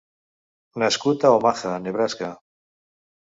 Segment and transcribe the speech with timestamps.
[0.83, 2.31] Nascut a Omaha, Nebraska.